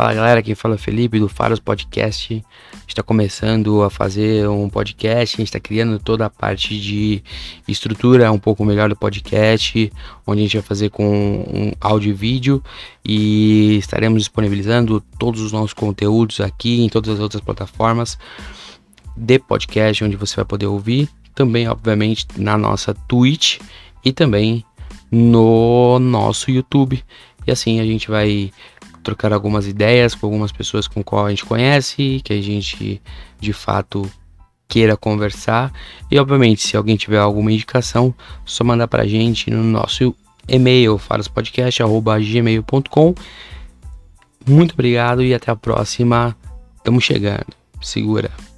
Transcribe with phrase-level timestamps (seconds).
[0.00, 2.42] Fala galera, quem fala Felipe do Faros Podcast.
[2.72, 6.80] A gente está começando a fazer um podcast, a gente está criando toda a parte
[6.80, 7.22] de
[7.68, 9.92] estrutura um pouco melhor do podcast,
[10.26, 12.64] onde a gente vai fazer com um áudio e vídeo
[13.04, 18.18] e estaremos disponibilizando todos os nossos conteúdos aqui em todas as outras plataformas
[19.14, 21.10] de podcast, onde você vai poder ouvir.
[21.34, 23.58] Também, obviamente, na nossa Twitch
[24.02, 24.64] e também
[25.12, 27.04] no nosso YouTube.
[27.46, 28.50] E assim a gente vai
[29.02, 33.02] trocar algumas ideias com algumas pessoas com qual a gente conhece, que a gente
[33.38, 34.08] de fato
[34.68, 35.72] queira conversar.
[36.10, 40.14] E obviamente, se alguém tiver alguma indicação, só mandar pra gente no nosso
[40.48, 43.14] e-mail faraspodcast@gmail.com.
[44.46, 46.34] Muito obrigado e até a próxima.
[46.78, 47.52] Estamos chegando.
[47.82, 48.49] Segura.